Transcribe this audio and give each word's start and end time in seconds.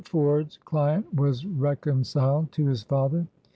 Ford's 0.03 0.57
client 0.65 1.13
was 1.13 1.45
reconciled 1.45 2.51
to 2.53 2.65
his 2.65 2.81
father. 2.81 3.27